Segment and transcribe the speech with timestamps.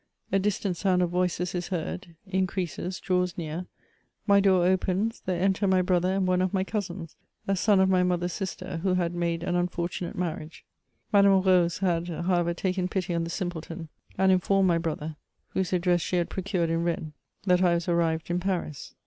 [0.31, 0.39] A.
[0.39, 3.67] distant sound of voices is heard, increases, draws near;
[4.25, 7.13] my door opens; there enter my brother and one of my cousinsi,
[7.47, 10.65] a son of my mother's sister, who had nuide an unfortimate marriage.
[11.13, 15.17] Madame Rose had, however, taken pity on the simpleton, and informed my brother,
[15.49, 17.13] whose address she had procured in Bennes,
[17.45, 18.95] that I was arrived in Paris.